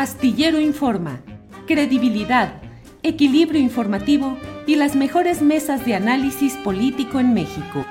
[0.00, 1.20] Astillero Informa,
[1.66, 2.62] credibilidad,
[3.02, 7.84] equilibrio informativo y las mejores mesas de análisis político en México.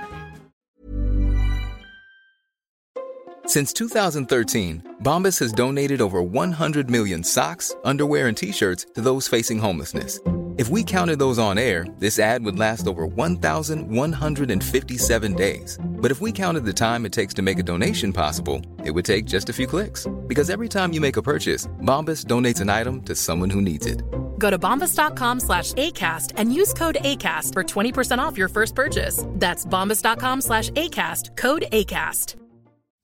[3.45, 9.59] Since 2013, Bombas has donated over 100 million socks, underwear, and t-shirts to those facing
[9.59, 10.19] homelessness.
[10.59, 15.79] If we counted those on air, this ad would last over 1,157 days.
[15.81, 19.05] But if we counted the time it takes to make a donation possible, it would
[19.05, 20.05] take just a few clicks.
[20.27, 23.85] Because every time you make a purchase, Bombas donates an item to someone who needs
[23.85, 24.03] it.
[24.37, 29.23] Go to bombas.com slash ACAST and use code ACAST for 20% off your first purchase.
[29.35, 32.35] That's bombas.com slash ACAST, code ACAST.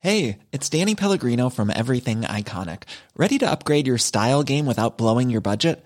[0.01, 2.83] Hey, it's Danny Pellegrino from Everything Iconic.
[3.15, 5.85] Ready to upgrade your style game without blowing your budget?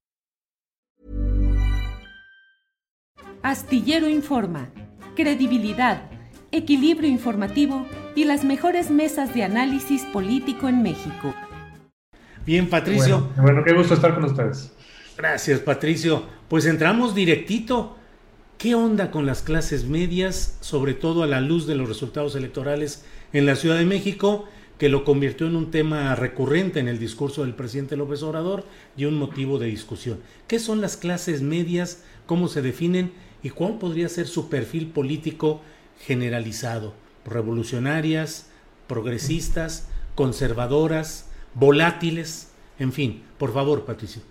[3.43, 4.69] Astillero Informa,
[5.15, 6.03] credibilidad,
[6.51, 11.33] equilibrio informativo y las mejores mesas de análisis político en México.
[12.45, 13.21] Bien, Patricio.
[13.21, 14.71] Bueno, bueno, qué gusto estar con ustedes.
[15.17, 16.23] Gracias, Patricio.
[16.49, 17.97] Pues entramos directito.
[18.59, 23.05] ¿Qué onda con las clases medias, sobre todo a la luz de los resultados electorales
[23.33, 24.45] en la Ciudad de México,
[24.77, 29.05] que lo convirtió en un tema recurrente en el discurso del presidente López Obrador y
[29.05, 30.19] un motivo de discusión?
[30.47, 32.03] ¿Qué son las clases medias?
[32.27, 33.13] ¿Cómo se definen?
[33.43, 35.61] ¿Y cuál podría ser su perfil político
[36.05, 36.93] generalizado?
[37.25, 38.49] ¿Revolucionarias?
[38.87, 39.89] ¿Progresistas?
[40.15, 41.29] ¿Conservadoras?
[41.53, 42.51] ¿Volátiles?
[42.77, 44.21] En fin, por favor, Patricio.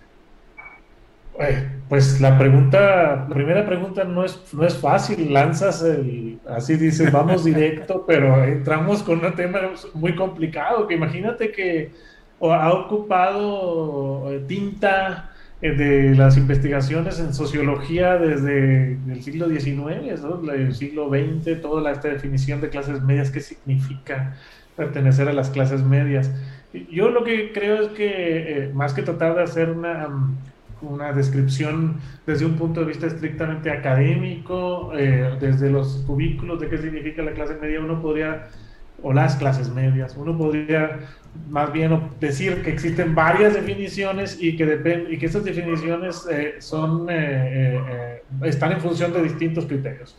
[1.39, 6.75] Eh, pues la pregunta, la primera pregunta no es, no es fácil, lanzas el, así
[6.75, 9.59] dices, vamos directo, pero entramos con un tema
[9.93, 11.91] muy complicado, que imagínate que
[12.41, 15.30] ha ocupado eh, tinta
[15.61, 20.51] de las investigaciones en sociología desde el siglo XIX, ¿no?
[20.51, 24.35] el siglo XX, toda esta definición de clases medias, qué significa
[24.75, 26.31] pertenecer a las clases medias.
[26.89, 30.07] Yo lo que creo es que más que tratar de hacer una
[30.81, 36.77] una descripción desde un punto de vista estrictamente académico, eh, desde los cubículos de qué
[36.77, 38.47] significa la clase media, uno podría,
[39.01, 40.99] o las clases medias, uno podría
[41.49, 47.07] más bien decir que existen varias definiciones y que, y que estas definiciones eh, son,
[47.09, 50.15] eh, están en función de distintos criterios.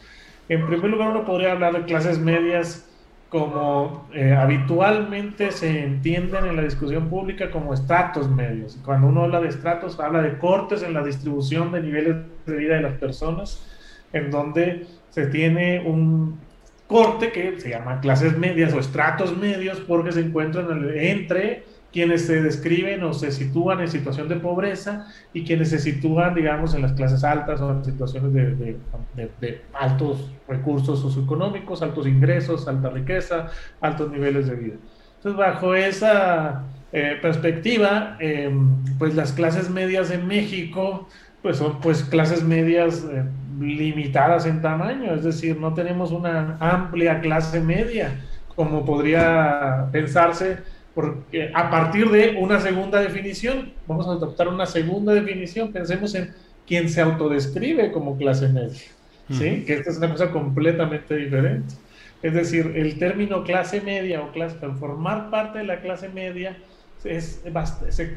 [0.48, 2.88] En primer lugar, uno podría hablar de clases medias
[3.32, 8.78] como eh, habitualmente se entienden en la discusión pública como estratos medios.
[8.84, 12.74] Cuando uno habla de estratos, habla de cortes en la distribución de niveles de vida
[12.74, 13.66] de las personas,
[14.12, 16.38] en donde se tiene un
[16.86, 22.42] corte que se llama clases medias o estratos medios porque se encuentran entre quienes se
[22.42, 26.92] describen o se sitúan en situación de pobreza y quienes se sitúan, digamos, en las
[26.92, 33.48] clases altas o en situaciones de, altos recursos socioeconómicos, altos ingresos, alta riqueza,
[33.80, 34.74] altos niveles de vida.
[35.16, 41.08] Entonces, bajo esa eh, perspectiva, em, pues las clases medias en México,
[41.42, 43.24] pues son pues clases medias eh,
[43.62, 48.20] limitadas en tamaño, es decir, no tenemos una amplia clase media
[48.54, 50.58] como podría pensarse
[50.94, 56.34] porque a partir de una segunda definición, vamos a adoptar una segunda definición, pensemos en
[56.66, 58.82] quien se autodescribe como clase media,
[59.30, 59.64] ¿sí?
[59.66, 61.74] que esta es una cosa completamente diferente.
[62.22, 66.56] Es decir, el término clase media o clase, formar parte de la clase media
[67.04, 67.42] es,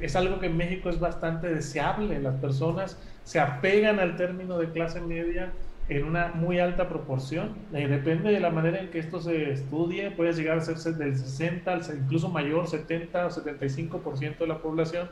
[0.01, 2.19] es algo que en México es bastante deseable.
[2.19, 5.51] Las personas se apegan al término de clase media
[5.89, 7.55] en una muy alta proporción.
[7.73, 11.17] Eh, depende de la manera en que esto se estudie, puede llegar a ser del
[11.17, 15.09] 60 al incluso mayor, 70 o 75% de la población.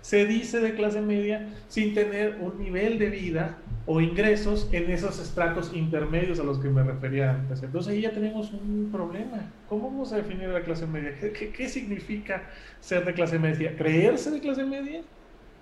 [0.00, 5.20] Se dice de clase media sin tener un nivel de vida o ingresos en esos
[5.20, 7.62] estratos intermedios a los que me refería antes.
[7.62, 9.52] Entonces ahí ya tenemos un problema.
[9.68, 11.16] ¿Cómo vamos a definir la clase media?
[11.20, 12.42] ¿Qué, qué significa
[12.80, 13.76] ser de clase media?
[13.76, 15.02] ¿Creerse de clase media?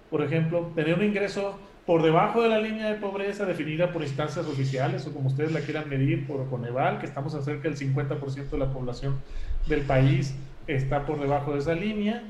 [0.08, 1.58] Por ejemplo, tener un ingreso
[1.90, 5.58] por debajo de la línea de pobreza definida por instancias oficiales o como ustedes la
[5.58, 9.18] quieran medir por Coneval, que estamos a cerca del 50% de la población
[9.66, 10.36] del país
[10.68, 12.22] está por debajo de esa línea,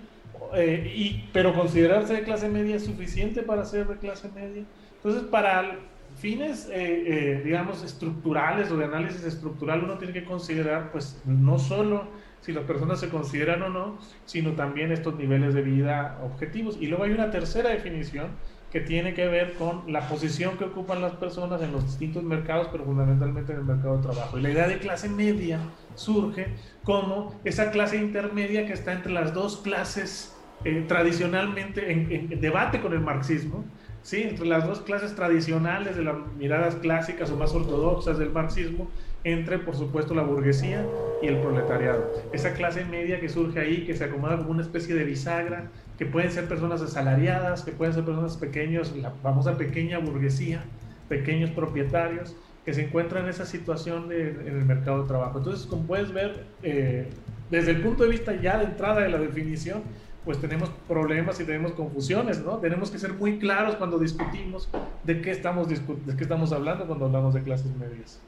[0.55, 4.65] eh, y, pero considerarse de clase media es suficiente para ser de clase media.
[4.97, 5.77] Entonces, para
[6.17, 11.59] fines, eh, eh, digamos, estructurales o de análisis estructural, uno tiene que considerar, pues, no
[11.59, 12.05] solo
[12.41, 16.79] si las personas se consideran o no, sino también estos niveles de vida objetivos.
[16.81, 18.29] Y luego hay una tercera definición
[18.71, 22.69] que tiene que ver con la posición que ocupan las personas en los distintos mercados,
[22.71, 24.39] pero fundamentalmente en el mercado de trabajo.
[24.39, 25.59] Y la idea de clase media
[25.97, 26.47] surge
[26.85, 32.93] como esa clase intermedia que está entre las dos clases eh, tradicionalmente en, debate con
[32.93, 33.65] el marxismo,
[34.03, 34.23] ¿sí?
[34.23, 38.89] entre las dos clases tradicionales de las miradas clásicas o más ortodoxas del marxismo,
[39.25, 40.87] entre por supuesto la burguesía
[41.23, 42.11] y el proletariado.
[42.33, 46.07] Esa clase media que surge ahí, que se acomoda como una especie de bisagra, que
[46.07, 50.65] pueden ser personas asalariadas, que pueden ser personas pequeños, la famosa pequeña burguesía,
[51.09, 55.39] pequeños propietarios, que se encuentran en esa situación en el mercado de trabajo.
[55.39, 57.09] Entonces, como puedes ver, eh,
[57.51, 59.83] desde el punto de vista ya de entrada de la definición,
[60.25, 62.59] pues tenemos problemas y tenemos confusiones, ¿no?
[62.59, 64.69] Tenemos que ser muy claros cuando discutimos
[65.05, 68.21] de qué estamos, de qué estamos hablando cuando hablamos de clases medias.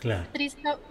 [0.00, 0.26] Claro.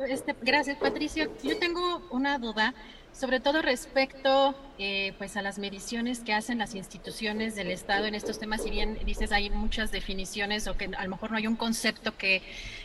[0.07, 1.31] este, gracias, Patricio.
[1.43, 2.73] Yo tengo una duda
[3.17, 8.13] sobre todo respecto eh, pues a las mediciones que hacen las instituciones del Estado en
[8.13, 11.47] estos temas, si bien dices hay muchas definiciones o que a lo mejor no hay
[11.47, 12.43] un concepto que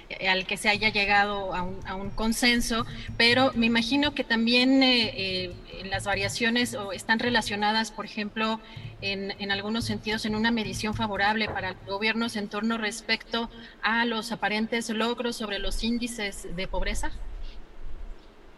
[0.08, 2.86] eh, al que se haya llegado a un, consenso,
[3.18, 5.52] pero me imagino que también eh,
[5.84, 8.58] las variaciones o están relacionadas, por ejemplo,
[9.02, 13.50] en, en, algunos sentidos en una medición favorable para los gobiernos en torno respecto
[13.82, 17.12] a los aparentes logros sobre los índices de pobreza.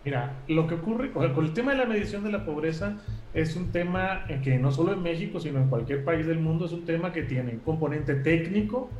[0.04, 2.98] Mira, lo que ocurre con el tema de la medición de la pobreza
[3.32, 6.72] es un tema que no solo en México, sino en cualquier país del mundo es
[6.72, 8.90] un tema que tiene un componente técnico,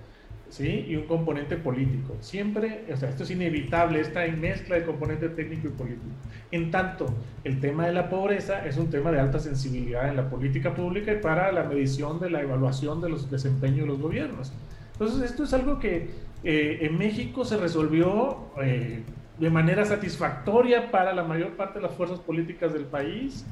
[0.48, 0.86] ¿sí?
[0.88, 2.16] Y un componente político.
[2.20, 6.06] Siempre, o sea, esto es inevitable, esta mezcla de componente técnico y político.
[6.50, 7.12] En tanto,
[7.44, 11.12] el tema de la pobreza es un tema de alta sensibilidad en la política pública
[11.12, 14.54] y para la medición de la evaluación de los desempeños de los gobiernos.
[14.92, 16.08] Entonces, esto es algo que
[16.44, 18.38] eh, en México se resolvió...
[18.62, 19.02] Eh,
[19.38, 23.44] de manera satisfactoria para la mayor parte de las fuerzas políticas del país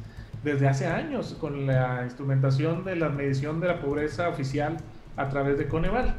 [0.45, 4.77] desde hace años con la instrumentación de la medición de la pobreza oficial
[5.17, 6.17] a través de Coneval,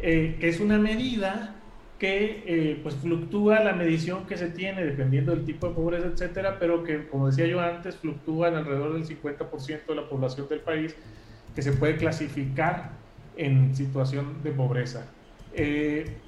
[0.00, 1.54] eh, que es una medida
[1.98, 6.58] que eh, pues fluctúa la medición que se tiene dependiendo del tipo de pobreza, etcétera,
[6.58, 10.60] pero que, como decía yo antes, fluctúa en alrededor del 50% de la población del
[10.60, 10.94] país
[11.54, 12.90] que se puede clasificar
[13.36, 15.06] en situación de pobreza.
[15.54, 16.18] Eh,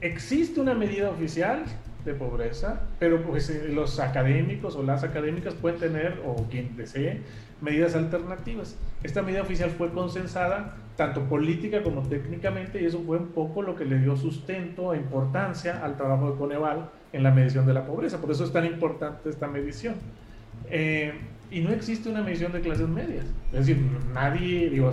[0.00, 1.64] existe una medida oficial
[2.04, 7.22] de pobreza, pero pues eh, los académicos o las académicas pueden tener, o quien desee,
[7.60, 8.76] medidas alternativas.
[9.02, 13.76] Esta medida oficial fue consensada tanto política como técnicamente y eso fue un poco lo
[13.76, 17.84] que le dio sustento e importancia al trabajo de Coneval en la medición de la
[17.84, 18.20] pobreza.
[18.20, 19.96] Por eso es tan importante esta medición.
[20.70, 21.12] Eh,
[21.50, 23.26] y no existe una medición de clases medias.
[23.52, 23.78] Es decir,
[24.12, 24.92] nadie, digo,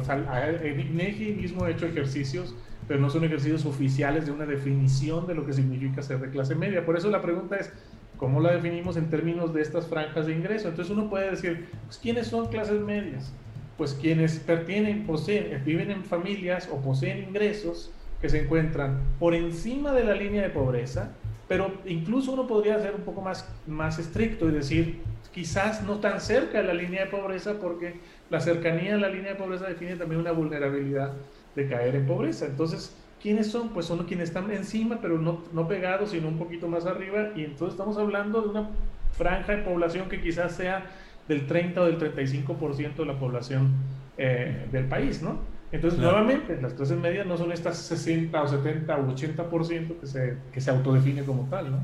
[0.62, 2.56] el INEGI mismo ha hecho ejercicios
[2.88, 6.56] pero no son ejercicios oficiales de una definición de lo que significa ser de clase
[6.56, 6.86] media.
[6.86, 7.72] Por eso la pregunta es,
[8.18, 10.70] ¿cómo la definimos en términos de estas franjas de ingreso?
[10.70, 13.34] Entonces uno puede decir, pues, ¿quiénes son clases medias?
[13.78, 17.92] Pues quienes pertenecen, poseen, viven en familias o poseen ingresos
[18.22, 21.12] que se encuentran por encima de la línea de pobreza,
[21.48, 25.02] pero incluso uno podría ser un poco más, más estricto y decir,
[25.34, 27.96] quizás no tan cerca de la línea de pobreza, porque
[28.30, 31.14] la cercanía a la línea de pobreza define también una vulnerabilidad
[31.56, 32.46] de caer en pobreza.
[32.46, 33.70] Entonces, ¿quiénes son?
[33.70, 37.30] Pues son quienes están encima, pero no, no pegados, sino un poquito más arriba.
[37.36, 38.70] Y entonces estamos hablando de una
[39.12, 40.86] franja de población que quizás sea
[41.28, 43.74] del 30 o del 35% de la población
[44.18, 45.40] eh, del país, ¿no?
[45.72, 50.38] Entonces, nuevamente, las clases medias no son estas 60 o 70 o 80% que se,
[50.54, 51.80] que se autodefine como tal, ¿no?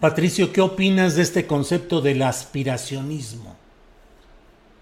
[0.00, 3.56] Patricio, ¿qué opinas de este concepto del aspiracionismo?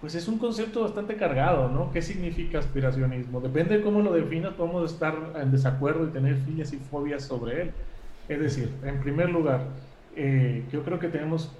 [0.02, 1.92] Pues es un concepto bastante cargado, ¿no?
[1.92, 3.40] ¿Qué significa aspiracionismo?
[3.40, 7.62] Depende de cómo lo definas, podemos estar en desacuerdo y tener filias y fobias sobre
[7.62, 7.70] él.
[8.28, 9.60] Es decir, en primer lugar,
[10.16, 11.52] eh, yo creo que tenemos,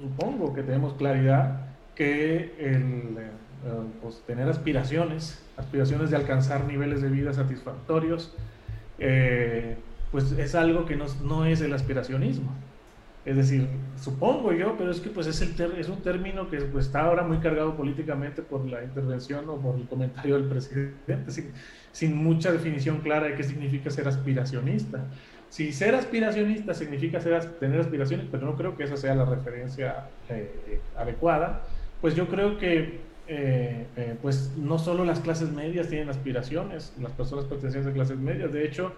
[0.00, 3.30] supongo que tenemos claridad que el, eh,
[4.00, 8.34] pues, tener aspiraciones, aspiraciones de alcanzar niveles de vida satisfactorios,
[8.98, 9.76] eh,
[10.10, 12.50] pues es algo que no, no es el aspiracionismo.
[13.28, 13.68] Es decir,
[14.00, 17.76] supongo yo, pero es que pues es, un término que pues, está ahora muy cargado
[17.76, 21.52] políticamente por la intervención o por el comentario del presidente,
[21.92, 25.04] sin, mucha definición clara de qué significa ser aspiracionista.
[25.50, 30.80] Si ser aspiracionista significa tener aspiraciones, pero no creo que esa sea la referencia eh,
[30.96, 31.64] adecuada,
[32.00, 37.12] pues yo creo que eh, eh, pues no solo las clases medias tienen aspiraciones, las
[37.12, 38.94] personas pertenecientes a clases medias, de hecho,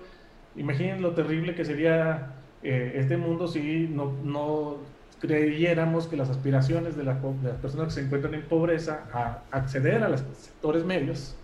[0.54, 4.78] imaginen lo terrible que sería eh, este mundo si no, no,
[5.20, 7.18] creyéramos que las aspiraciones de, las
[7.60, 11.36] personas que se encuentran en pobreza a acceder a los sectores medios,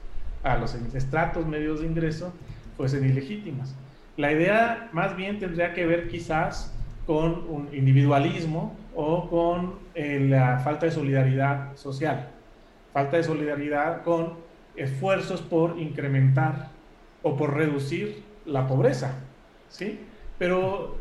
[0.42, 2.32] a los estratos medios de ingreso,
[2.76, 3.74] fuesen ilegítimas.
[4.16, 6.72] La idea más bien tendría que ver quizás
[7.06, 12.30] con un individualismo o con eh, la falta de solidaridad social,
[12.94, 14.34] falta de solidaridad con
[14.74, 16.70] esfuerzos por incrementar
[17.22, 19.14] o por reducir la pobreza,
[19.68, 20.00] ¿sí?
[20.38, 20.96] Pero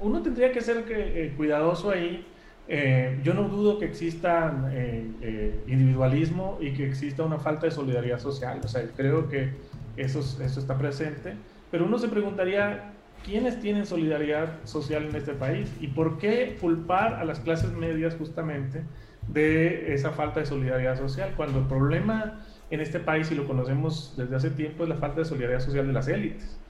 [0.00, 2.26] uno tendría que ser eh, cuidadoso ahí.
[2.68, 8.18] Eh, yo no dudo que exista eh, individualismo y que exista una falta de solidaridad
[8.18, 8.60] social.
[8.64, 9.50] O sea, creo que
[9.96, 11.34] eso, eso está presente.
[11.70, 12.92] Pero uno se preguntaría,
[13.24, 15.70] ¿quiénes tienen solidaridad social en este país?
[15.80, 18.82] ¿Y por qué culpar a las clases medias justamente
[19.28, 21.34] de esa falta de solidaridad social?
[21.36, 25.20] Cuando el problema en este país, y lo conocemos desde hace tiempo, es la falta
[25.20, 26.60] de solidaridad social de las élites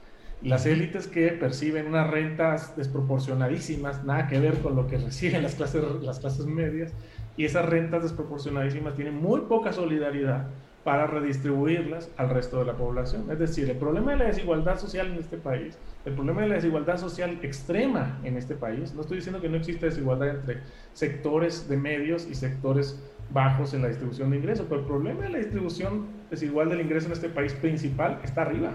[0.43, 5.55] las élites que perciben unas rentas desproporcionadísimas, nada que ver con lo que reciben las
[5.55, 6.93] clases, las clases medias,
[7.37, 10.47] y esas rentas desproporcionadísimas tienen muy poca solidaridad
[10.83, 13.29] para redistribuirlas al resto de la población.
[13.31, 16.55] Es decir, el problema de la desigualdad social en este país, el problema de la
[16.55, 20.61] desigualdad social extrema en este país, no estoy diciendo que no exista desigualdad entre
[20.93, 22.99] sectores de medios y sectores
[23.31, 27.05] bajos en la distribución de ingresos, pero el problema de la distribución desigual del ingreso
[27.05, 28.71] en este país principal está arriba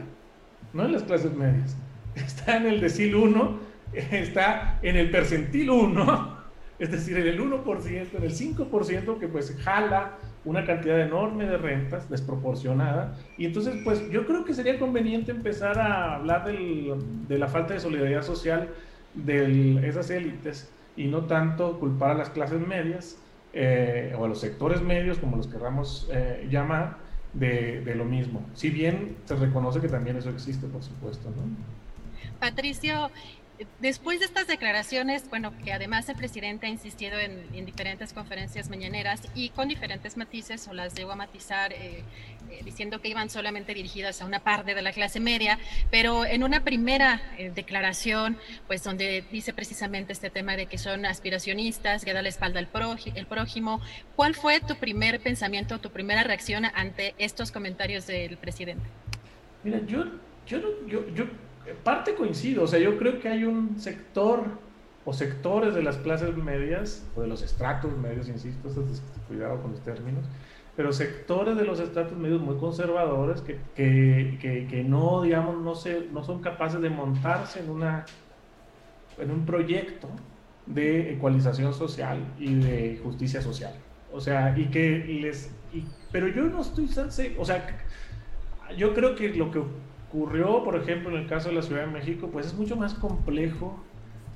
[0.76, 1.76] no en las clases medias.
[2.14, 3.58] Está en el decil 1,
[4.10, 6.36] está en el percentil 1,
[6.78, 10.12] es decir, en el 1%, en el 5% que pues jala
[10.44, 13.16] una cantidad enorme de rentas desproporcionada.
[13.36, 17.80] Y entonces, pues yo creo que sería conveniente empezar a hablar de la falta de
[17.80, 18.68] solidaridad social
[19.14, 23.18] de esas élites y no tanto culpar a las clases medias
[23.52, 26.98] eh, o a los sectores medios, como los querramos eh, llamar,
[27.38, 28.42] de, lo mismo.
[28.54, 31.42] Si bien se reconoce que también eso existe, por supuesto, ¿no?
[32.40, 33.10] Patricio,
[33.80, 39.22] Después de estas declaraciones, bueno, que además el presidente ha insistido en, diferentes conferencias mañaneras
[39.34, 42.04] y con diferentes matices, o las debo a matizar eh,
[42.50, 45.58] eh, diciendo que iban solamente dirigidas a una parte de la clase media,
[45.90, 48.36] pero en una primera eh, declaración,
[48.66, 52.68] pues donde dice precisamente este tema de que son aspiracionistas, que da la espalda al
[52.68, 53.80] prójimo,
[54.16, 58.84] ¿cuál fue tu primer pensamiento, tu primera reacción ante estos comentarios del presidente?
[59.64, 60.04] Mira, yo,
[60.46, 61.26] yo, yo, yo
[61.74, 64.44] parte coincido, o sea, yo creo que hay un sector
[65.04, 68.68] o sectores de las clases medias, o de los estratos medios, insisto,
[69.28, 70.24] cuidado con los términos,
[70.76, 76.08] pero sectores de los estratos medios muy conservadores que, que, que, no, digamos, no, se,
[76.12, 78.04] no son capaces de montarse en, una,
[79.18, 80.08] en un proyecto
[80.66, 83.74] de ecualización social y de justicia social.
[84.12, 85.50] O sea, y que les...
[86.10, 86.90] pero yo no estoy...
[87.38, 87.78] O sea,
[88.76, 89.62] yo creo que lo que
[90.08, 92.94] ocurrió, por ejemplo, en el caso de la Ciudad de México, pues es mucho más
[92.94, 93.78] complejo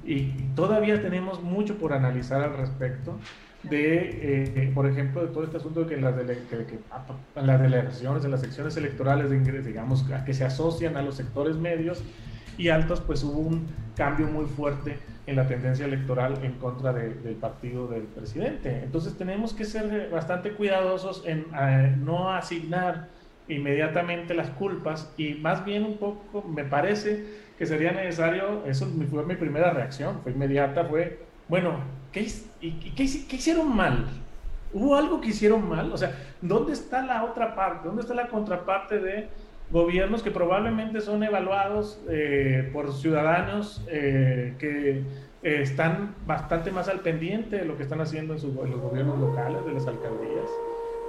[0.05, 3.17] y todavía tenemos mucho por analizar al respecto
[3.63, 6.15] de, eh, por ejemplo, de todo este asunto de que las,
[7.35, 12.03] las delegaciones, en las secciones electorales de digamos, que se asocian a los sectores medios
[12.57, 17.37] y altos, pues hubo un cambio muy fuerte en la tendencia electoral en contra del
[17.37, 18.83] partido del presidente.
[18.83, 23.09] Entonces tenemos que ser bastante cuidadosos en eh, no asignar
[23.55, 27.25] inmediatamente las culpas y más bien un poco me parece
[27.59, 31.81] que sería necesario, eso fue mi primera reacción, fue inmediata, fue, bueno,
[32.11, 32.27] ¿qué,
[32.63, 34.07] y, qué, hicieron mal?
[34.73, 35.93] ¿Hubo algo que hicieron mal?
[35.93, 37.89] O sea, ¿dónde está la otra parte?
[37.89, 39.29] ¿Dónde está la contraparte de
[39.71, 45.03] gobiernos que probablemente son evaluados eh, por ciudadanos eh, que
[45.43, 49.19] eh, están bastante más al pendiente de lo que están haciendo en, en los gobiernos
[49.19, 50.51] locales, de las alcaldías?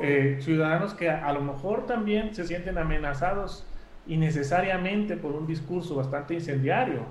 [0.03, 3.63] Eh, ciudadanos que a, lo mejor también se sienten amenazados
[4.07, 7.01] innecesariamente por un discurso bastante incendiario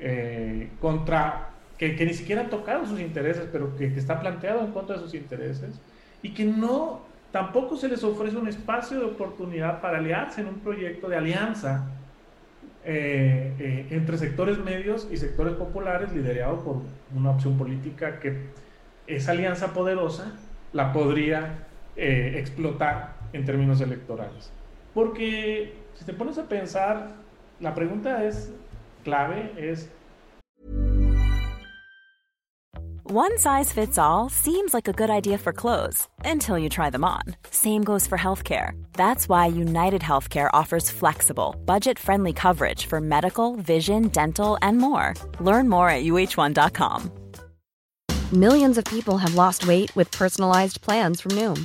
[0.00, 4.96] eh, contra que, ni siquiera ha tocado sus intereses, pero que, está planteado en contra
[4.96, 5.80] de sus intereses
[6.20, 10.58] y que no tampoco se les ofrece un espacio de oportunidad para aliarse en un
[10.58, 11.86] proyecto de alianza
[12.84, 16.82] eh, entre sectores medios y sectores populares liderado por
[17.14, 18.48] una opción política que
[19.06, 20.32] esa alianza poderosa
[20.72, 21.65] la podría
[21.96, 24.50] eh, explotar en términos electorales.
[24.94, 27.12] Porque si te pones a pensar,
[27.60, 28.50] la pregunta es
[29.04, 29.88] clave, es...
[33.08, 37.04] One size fits all seems like a good idea for clothes until you try them
[37.04, 37.22] on.
[37.50, 38.72] Same goes for healthcare.
[38.94, 45.14] That's why United Healthcare offers flexible, budget-friendly coverage for medical, vision, dental, and more.
[45.38, 47.12] Learn more at uh1.com.
[48.32, 51.64] Millions of people have lost weight with personalized plans from Noom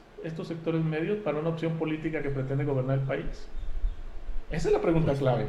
[0.23, 3.47] Estos sectores medios para una opción política que pretende gobernar el país?
[4.49, 5.45] Esa es la pregunta clave.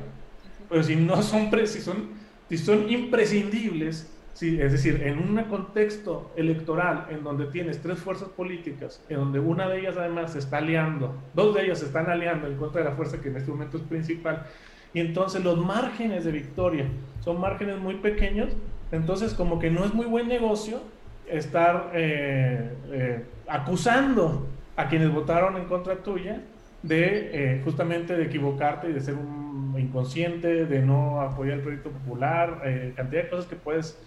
[0.69, 2.11] Pero si no son, si son,
[2.49, 4.11] si son imprescindibles,
[4.41, 9.69] es decir, en un contexto electoral en donde tienes tres fuerzas políticas, en donde una
[9.69, 12.91] de ellas además se está aliando, dos de ellas se están aliando en contra de
[12.91, 14.47] la fuerza que en este momento es principal,
[14.95, 16.87] y entonces los márgenes de victoria
[17.21, 18.50] son márgenes muy pequeños,
[18.91, 20.81] entonces como que no es muy buen negocio
[21.29, 26.41] estar eh, eh, acusando a quienes votaron en contra tuya
[26.83, 31.91] de eh, justamente de equivocarte y de ser un inconsciente, de no apoyar el proyecto
[31.91, 32.61] popular,
[32.95, 33.99] cantidad de cosas que puedes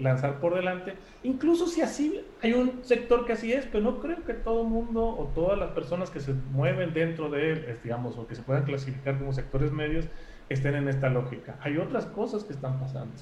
[0.00, 0.94] lanzar por delante.
[1.22, 4.68] Incluso si así hay un sector que así es, pero no creo que todo el
[4.68, 8.42] mundo o todas las personas que se mueven dentro de él, digamos, o que se
[8.42, 10.06] puedan clasificar como sectores medios,
[10.48, 11.56] estén en esta lógica.
[11.60, 13.14] Hay otras cosas que están pasando.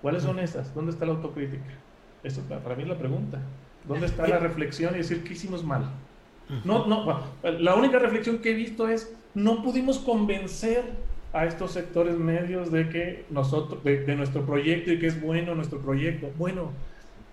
[0.00, 0.74] ¿Cuáles son esas?
[0.74, 1.70] ¿Dónde está la autocrítica?
[2.22, 3.38] Eso para mí es la pregunta.
[3.90, 5.90] ¿Dónde está la reflexión y decir qué hicimos mal?
[6.64, 10.84] No, no, la única reflexión que he visto es no pudimos convencer
[11.32, 15.80] a estos sectores medios de que nosotros, de, nuestro proyecto y que es bueno nuestro
[15.80, 16.30] proyecto.
[16.38, 16.70] Bueno,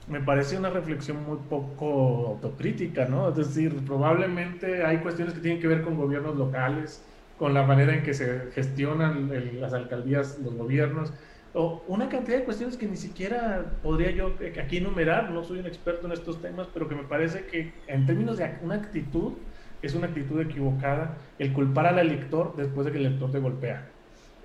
[0.07, 3.29] me parece una reflexión muy poco autocrítica, ¿no?
[3.29, 7.03] Es decir, probablemente hay cuestiones que tienen que ver con gobiernos locales,
[7.37, 11.13] con la manera en que se gestionan las alcaldías, los gobiernos,
[11.57, 15.65] o una cantidad de cuestiones que ni siquiera podría yo aquí enumerar, no soy un
[15.65, 19.33] experto en estos temas, pero que me parece que en términos de una actitud,
[19.81, 23.87] es una actitud equivocada el culpar al elector después de que el elector te golpea.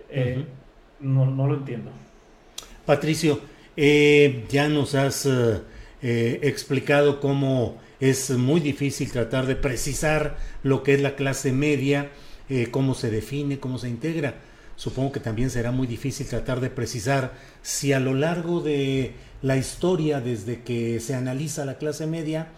[0.08, 0.42] Eh,
[1.00, 1.90] no, no, lo entiendo.
[2.86, 3.40] Patricio,
[3.76, 10.94] eh, ya nos has eh, explicado cómo es muy difícil tratar de precisar lo que
[10.94, 12.08] es la clase media,
[12.70, 14.34] cómo se define, cómo se integra
[14.82, 19.56] supongo que también será muy difícil tratar de precisar si a lo largo de la
[19.56, 22.48] historia, desde que se analiza la clase media,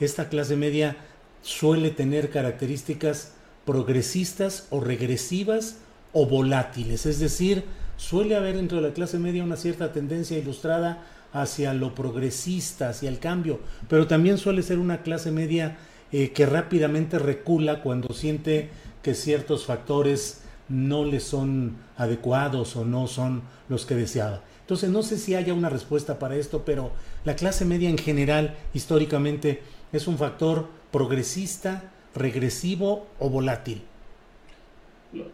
[0.00, 0.96] esta clase media
[1.42, 3.32] suele tener características
[3.66, 5.76] progresistas o regresivas
[6.14, 7.64] o volátiles, es decir,
[7.98, 11.02] suele haber dentro de la clase media una cierta tendencia ilustrada
[11.34, 15.76] hacia lo progresista, hacia el cambio, pero también suele ser una clase media
[16.12, 18.70] eh, que rápidamente recula cuando siente
[19.02, 24.40] que ciertos factores no le son adecuados o no son los que deseaba.
[24.60, 26.92] Entonces no sé si haya una respuesta para esto, pero
[27.24, 33.82] la clase media en general históricamente es un factor progresista, regresivo o volátil.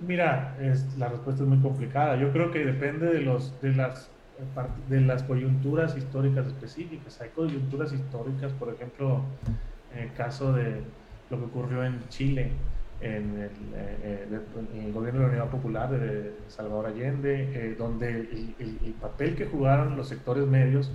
[0.01, 0.57] Mira,
[0.99, 2.17] la respuesta es muy complicada.
[2.17, 4.11] Yo creo que depende de, los, de, las,
[4.89, 7.21] de las coyunturas históricas específicas.
[7.21, 9.23] Hay coyunturas históricas, por ejemplo,
[9.95, 10.83] en el caso de
[11.31, 12.51] lo que ocurrió en Chile,
[13.01, 18.95] en el, eh, eh, gobierno de la Unidad Popular de Salvador Allende, eh, donde el,
[19.01, 20.91] papel que jugaron los sectores medios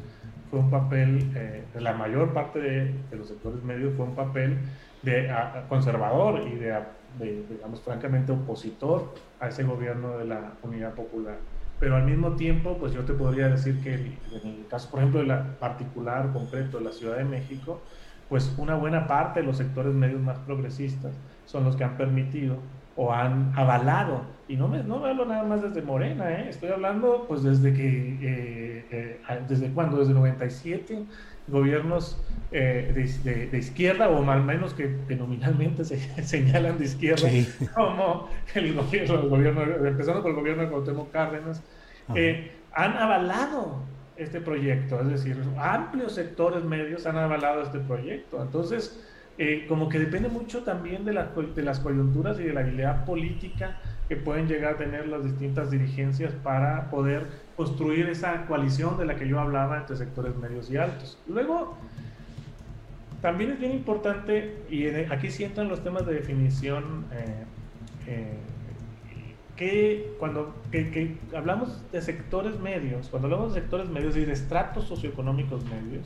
[0.51, 1.31] fue un papel,
[1.73, 4.59] la mayor parte de, los sectores medios fue un papel
[5.01, 5.33] de
[5.67, 11.37] conservador y de, digamos, francamente opositor a ese gobierno de la Unidad Popular.
[11.79, 15.21] Pero al mismo tiempo, pues yo te podría decir que en el caso, por ejemplo,
[15.21, 17.81] de la particular, concreto, de la Ciudad de México,
[18.29, 21.11] pues una buena parte de los sectores medios más progresistas
[21.45, 22.57] son los que han permitido
[22.95, 26.49] o han avalado, y no me, no me hablo nada más desde Morena, ¿eh?
[26.49, 31.03] estoy hablando pues desde que, eh, eh, desde cuándo, desde 97,
[31.47, 37.27] gobiernos de, de, izquierda, o al menos que, nominalmente se señalan de izquierda,
[37.75, 41.61] como el gobierno, el gobierno, empezando por el gobierno de Cuauhtémoc Cárdenas,
[42.07, 43.83] han avalado
[44.15, 48.41] este proyecto, es decir, amplios sectores medios han avalado este proyecto.
[48.41, 49.01] Entonces,
[49.37, 53.77] eh, como que depende mucho también de, de las coyunturas y de la habilidad política
[54.07, 57.25] que pueden llegar a tener las distintas dirigencias para poder
[57.57, 61.17] construir esa coalición de la que yo hablaba entre sectores medios y altos.
[61.27, 61.75] Luego,
[63.21, 67.43] también es bien importante, y aquí sí entran los temas de definición, eh,
[68.07, 68.37] eh,
[69.55, 74.85] que cuando que hablamos de sectores medios, cuando hablamos de sectores medios y de estratos
[74.85, 76.05] socioeconómicos medios,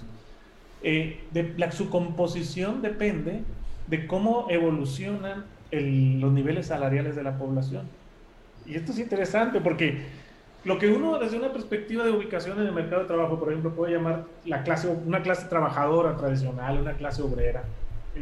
[0.82, 3.42] eh, de, la, su composición depende
[3.88, 7.88] de cómo evolucionan los niveles salariales de la población.
[8.65, 10.00] Y esto es interesante porque
[10.63, 13.74] lo que uno desde una perspectiva de ubicación en el mercado de trabajo, por ejemplo,
[13.74, 17.63] puede llamar la clase, una clase trabajadora tradicional, una clase obrera,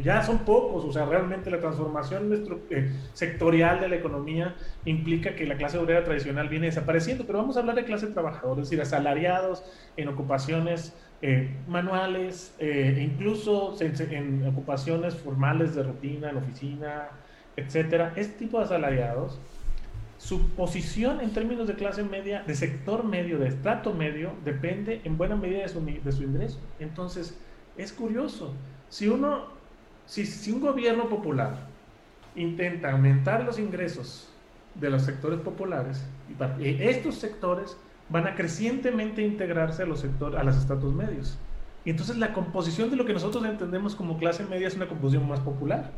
[0.03, 2.31] ya son pocos, o sea, realmente la transformación
[2.69, 7.57] eh, sectorial de la economía implica que la clase obrera tradicional viene desapareciendo, pero vamos
[7.57, 9.63] a hablar de clase trabajadora, es decir, asalariados
[9.95, 17.09] en ocupaciones eh, manuales, eh, incluso en, ocupaciones formales de rutina, en oficina,
[17.55, 18.13] etcétera.
[18.15, 19.39] Este tipo de asalariados,
[20.19, 25.17] su posición en términos de clase media, de sector medio, de estrato medio, depende en
[25.17, 25.69] buena medida de
[26.11, 26.59] su ingreso.
[26.79, 27.39] Entonces,
[27.77, 28.53] es curioso.
[28.89, 29.56] Si uno
[30.07, 31.67] si, un gobierno popular
[32.35, 34.29] intenta aumentar los ingresos
[34.75, 36.03] de los sectores populares,
[36.59, 37.77] y estos sectores
[38.09, 41.37] van a crecientemente integrarse a los sectores, a los estratos medios.
[41.83, 45.27] Y entonces la composición de lo que nosotros entendemos como clase media es una composición
[45.27, 45.91] más popular.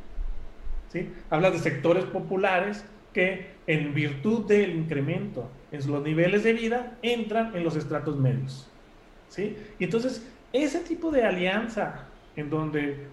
[0.91, 1.11] ¿sí?
[1.29, 7.55] Habla de sectores populares que en virtud del incremento en los niveles de vida entran
[7.55, 8.67] en los estratos medios.
[9.29, 9.57] ¿sí?
[9.77, 13.07] Y entonces ese tipo de alianza en donde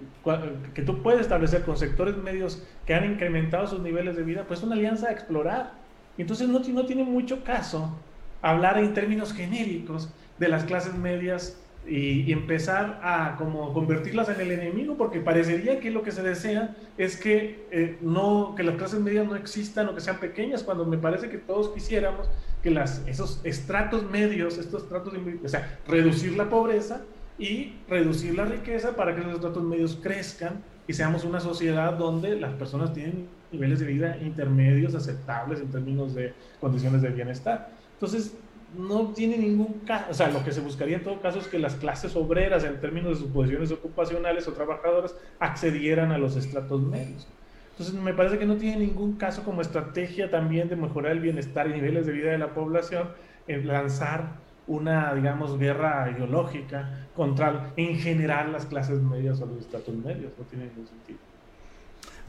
[0.74, 4.60] que tú puedes establecer con sectores medios que han incrementado sus niveles de vida, pues
[4.60, 5.72] es una alianza a explorar.
[6.16, 7.96] Y entonces no, no tiene mucho caso
[8.42, 14.50] hablar en términos genéricos de las clases medias y, empezar a como convertirlas en el
[14.50, 19.00] enemigo, porque parecería que lo que se desea es que, eh, no, que las clases
[19.00, 22.28] medias no existan o que sean pequeñas, cuando me parece que todos quisiéramos
[22.62, 25.12] que las, esos estratos medios, estos estratos,
[25.44, 27.02] o sea, reducir la pobreza
[27.38, 32.38] y reducir la riqueza para que los estratos medios crezcan y seamos una sociedad donde
[32.38, 37.70] las personas tienen niveles de vida intermedios aceptables en términos de condiciones de bienestar.
[37.94, 38.34] Entonces,
[38.76, 41.58] no tiene ningún caso, o sea, lo que se buscaría en todo caso es que
[41.58, 46.82] las clases obreras, en términos de sus posiciones ocupacionales o trabajadoras, accedieran a los estratos
[46.82, 47.26] medios.
[47.72, 51.68] Entonces, me parece que no tiene ningún caso como estrategia también de mejorar el bienestar
[51.68, 53.08] y niveles de vida de la población
[53.48, 59.94] en lanzar una, digamos, guerra ideológica contra, en general, las clases medias o los estratos
[59.94, 60.32] medios.
[60.38, 61.18] No tiene ningún sentido.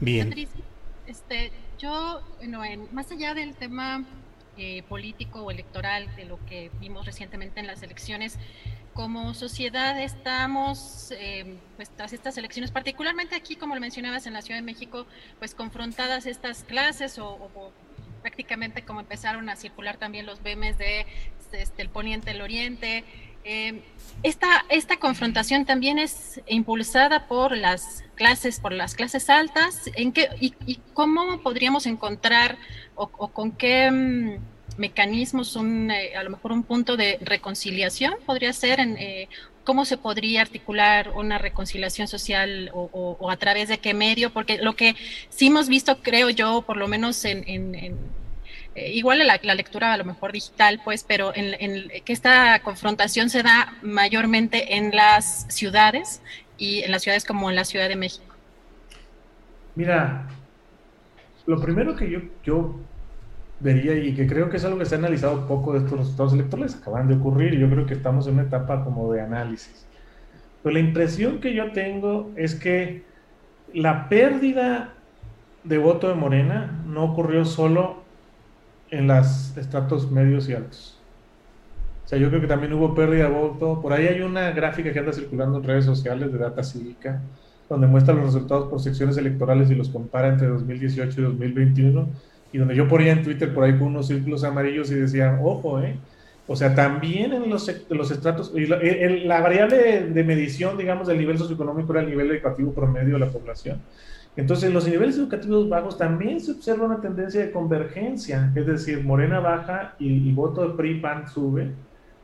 [0.00, 0.48] Bien.
[1.06, 4.04] Este, yo, bueno, más allá del tema
[4.60, 8.40] eh, político o electoral de lo que vimos recientemente en las elecciones.
[8.92, 14.42] Como sociedad estamos, eh, pues tras estas elecciones, particularmente aquí, como lo mencionabas, en la
[14.42, 15.06] Ciudad de México,
[15.38, 17.72] pues confrontadas estas clases o,
[18.20, 21.06] prácticamente como empezaron a circular también los memes de
[21.52, 23.04] este, el poniente, el oriente.
[23.44, 23.82] Eh,
[24.22, 29.90] esta, esta confrontación también es impulsada por las clases, por las clases altas.
[29.94, 32.58] ¿En qué, y, cómo podríamos encontrar
[32.94, 38.52] o, con qué mm, mecanismos, un, eh, a lo mejor un punto de reconciliación podría
[38.52, 39.28] ser en eh,
[39.68, 44.74] cómo se podría articular una reconciliación social o, a través de qué medio, porque lo
[44.74, 44.96] que
[45.28, 47.98] sí hemos visto, creo yo, por lo menos en,
[48.74, 53.42] eh, igual la, lectura a lo mejor digital, pues, pero en, que esta confrontación se
[53.42, 56.22] da mayormente en las ciudades
[56.58, 58.34] y en las ciudades como en la Ciudad de México.
[59.74, 60.26] Mira,
[61.46, 62.80] lo primero que yo, yo
[63.60, 66.32] vería y que creo que es algo que se ha analizado poco de estos resultados
[66.32, 69.86] electorales, acaban de ocurrir y yo creo que estamos en una etapa como de análisis.
[70.62, 73.02] Pero la impresión que yo tengo es que
[73.72, 74.94] la pérdida
[75.64, 78.02] de voto de Morena no ocurrió solo
[78.90, 80.98] en los estratos medios y altos.
[82.04, 83.82] O sea, yo creo que también hubo pérdida de voto.
[83.82, 87.20] Por ahí hay una gráfica que anda circulando en redes sociales de Data Cívica,
[87.68, 92.08] donde muestra los resultados por secciones electorales y los compara entre 2018 y 2021,
[92.52, 95.80] y donde yo ponía en Twitter por ahí con unos círculos amarillos y decía, ojo,
[95.80, 95.98] ¿eh?
[96.50, 101.36] O sea, también en los, los estratos, la, la, variable de medición, digamos, del nivel
[101.36, 103.82] socioeconómico era el nivel educativo promedio de la población.
[104.34, 109.04] Entonces, en los niveles educativos bajos también se observa una tendencia de convergencia, es decir,
[109.04, 111.64] Morena baja y, voto de PRI-PAN sube.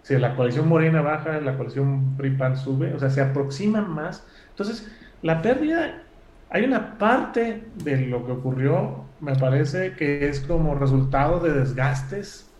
[0.02, 4.26] O sea, la coalición Morena baja, la coalición PRI-PAN sube, o sea, se aproximan más.
[4.50, 6.02] Entonces, la pérdida,
[6.48, 12.53] hay una parte de lo que ocurrió, me parece, que es como resultado de desgastes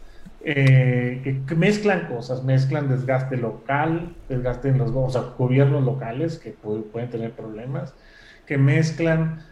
[0.45, 7.33] eh, que mezclan cosas, mezclan desgaste local, desgaste en los gobiernos locales que pueden tener
[7.33, 7.95] problemas,
[8.47, 9.43] que mezclan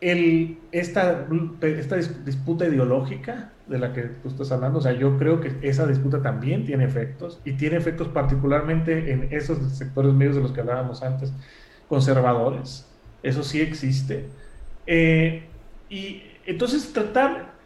[0.00, 1.26] el, esta,
[1.62, 5.86] esta disputa ideológica de la que tú estás hablando, o sea, yo creo que esa
[5.86, 10.60] disputa también tiene efectos y tiene efectos particularmente en esos sectores medios de los que
[10.60, 11.32] hablábamos antes,
[11.88, 12.86] conservadores,
[13.22, 14.26] eso sí existe.
[14.86, 15.42] Eh,
[15.90, 17.57] y entonces tratar,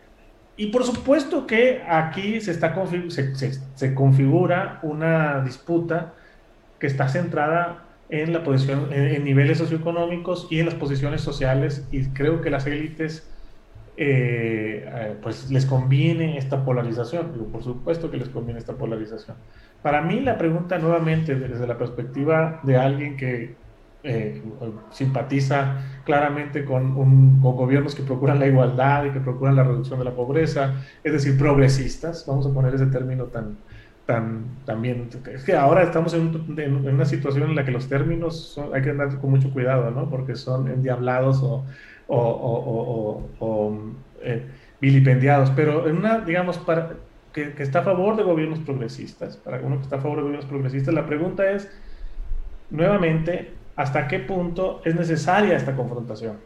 [0.56, 2.74] y por supuesto que aquí se, está
[3.08, 6.12] se, se, configura una disputa
[6.78, 12.04] que está centrada en la posición, en, niveles socioeconómicos y en las posiciones sociales, y
[12.08, 13.26] creo que las élites
[13.96, 19.36] eh, eh, pues les conviene esta polarización, por supuesto que les conviene esta polarización.
[19.82, 23.54] Para mí la pregunta nuevamente desde la perspectiva de alguien que
[24.04, 24.42] eh,
[24.90, 30.04] simpatiza claramente con, un, gobiernos que procuran la igualdad y que procuran la reducción de
[30.04, 33.56] la pobreza, es decir, progresistas, vamos a poner ese término tan,
[34.06, 38.60] tan también, es que ahora estamos en, en una situación en la que los términos
[38.72, 40.10] hay que andar con mucho cuidado, ¿no?
[40.10, 41.64] Porque son endiablados o,
[42.08, 43.78] o, o, o
[44.22, 44.42] eh,
[44.80, 46.94] vilipendiados, pero en una, digamos, para,
[47.32, 50.22] que, que, está a favor de gobiernos progresistas, para uno que está a favor de
[50.22, 51.70] gobiernos progresistas, la pregunta es,
[52.70, 56.36] nuevamente, hasta qué punto es necesaria esta confrontación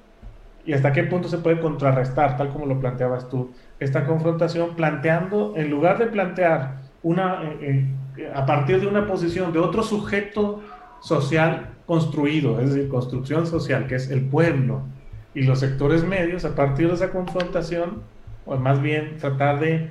[0.65, 5.53] y hasta qué punto se puede contrarrestar, tal como lo planteabas tú, esta confrontación planteando,
[5.55, 10.63] en lugar de plantear una, eh, eh, a partir de una posición de otro sujeto
[11.01, 14.81] social construido, es decir, construcción social, que es el pueblo
[15.35, 18.03] y los sectores medios, a partir de esa confrontación,
[18.47, 19.91] o más bien tratar de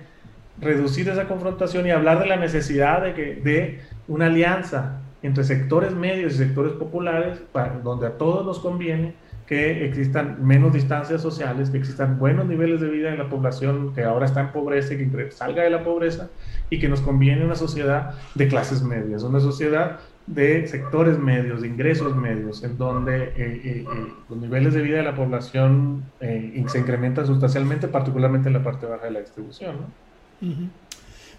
[0.59, 5.93] reducir esa confrontación y hablar de la necesidad de, que, de una alianza entre sectores
[5.93, 7.39] medios y sectores populares,
[7.83, 9.13] donde a todos nos conviene
[9.47, 14.03] que existan menos distancias sociales, que existan buenos niveles de vida en la población que
[14.03, 16.29] ahora está en pobreza y que salga de la pobreza
[16.69, 21.67] y que nos conviene una sociedad de clases medias, una sociedad de sectores medios, de
[21.67, 23.85] ingresos medios, en donde eh, eh, eh,
[24.27, 29.05] los niveles de vida de la población se incrementan sustancialmente, particularmente en la parte baja
[29.05, 29.75] de la distribución.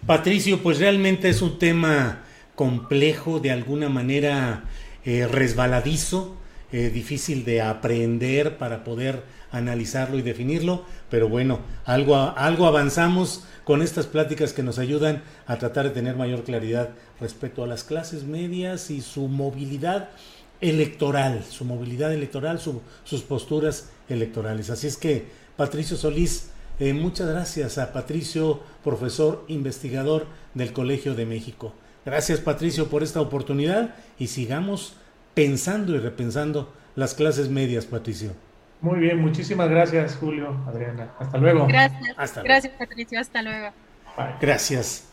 [0.05, 2.19] Patricio, pues realmente es un tema
[2.57, 4.65] complejo, de alguna manera
[5.05, 6.35] resbaladizo,
[6.71, 14.07] difícil de aprender para poder analizarlo y definirlo, pero bueno, algo, algo avanzamos con estas
[14.07, 16.89] pláticas que nos ayudan a tratar de tener mayor claridad
[17.19, 20.09] respecto a las clases medias y su movilidad
[20.61, 24.69] electoral, su movilidad electoral, sus posturas electorales.
[24.69, 31.25] Así es que, Patricio Solís, eh, muchas gracias a Patricio, profesor investigador del Colegio de
[31.25, 31.73] México.
[32.07, 34.95] Gracias, Patricio, por esta oportunidad y sigamos
[35.33, 38.31] pensando y repensando las clases medias, Patricio.
[38.79, 41.11] Muy bien, muchísimas gracias, Julio, Adriana.
[41.19, 41.67] Hasta luego.
[41.67, 42.43] Gracias.
[42.45, 43.19] gracias, Patricio.
[43.19, 43.73] Hasta luego.
[44.39, 45.09] Gracias.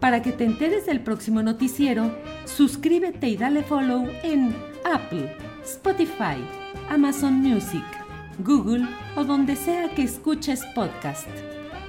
[0.00, 2.10] Para que te enteres del próximo noticiero,
[2.44, 6.44] suscríbete y dale follow en Apple, Spotify,
[6.90, 7.84] Amazon Music,
[8.40, 11.28] Google o donde sea que escuches podcast.